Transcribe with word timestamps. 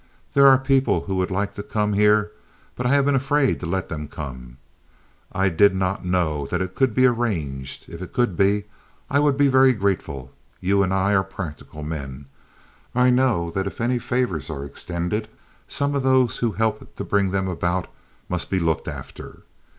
There 0.33 0.47
are 0.47 0.57
people 0.57 1.01
who 1.01 1.13
would 1.17 1.29
like 1.29 1.53
to 1.53 1.61
come 1.61 1.93
here, 1.93 2.31
but 2.75 2.87
I 2.87 2.89
have 2.89 3.05
been 3.05 3.13
afraid 3.13 3.59
to 3.59 3.67
let 3.67 3.87
them 3.87 4.07
come. 4.07 4.57
I 5.31 5.47
did 5.49 5.75
not 5.75 6.03
know 6.03 6.47
that 6.47 6.59
it 6.59 6.73
could 6.73 6.95
be 6.95 7.05
arranged. 7.05 7.85
If 7.87 8.01
it 8.01 8.11
could 8.11 8.35
be, 8.35 8.63
I 9.11 9.19
would 9.19 9.37
be 9.37 9.47
very 9.47 9.73
grateful. 9.73 10.33
You 10.59 10.81
and 10.81 10.91
I 10.91 11.13
are 11.13 11.23
practical 11.23 11.83
men—I 11.83 13.11
know 13.11 13.51
that 13.51 13.67
if 13.67 13.79
any 13.79 13.99
favors 13.99 14.49
are 14.49 14.65
extended 14.65 15.27
some 15.67 15.93
of 15.93 16.01
those 16.01 16.37
who 16.37 16.53
help 16.53 16.95
to 16.95 17.03
bring 17.03 17.29
them 17.29 17.47
about 17.47 17.85
must 18.27 18.49
be 18.49 18.59
looked 18.59 18.87
after. 18.87 19.43